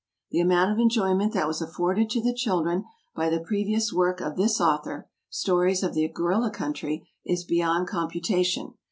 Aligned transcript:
The 0.31 0.39
amount 0.39 0.71
of 0.71 0.79
enjoyment 0.79 1.31
that 1.33 1.45
was 1.47 1.61
afforded 1.61 2.09
to 2.09 2.21
the 2.23 2.33
children 2.33 2.85
by 3.15 3.29
the 3.29 3.39
previous 3.39 3.93
work 3.93 4.19
of 4.19 4.35
this 4.35 4.59
author, 4.59 5.07
"Stories 5.29 5.83
of 5.83 5.93
the 5.93 6.07
Gorilla 6.09 6.49
Country," 6.49 7.07
is 7.23 7.43
beyond 7.43 7.87
computation. 7.87 8.73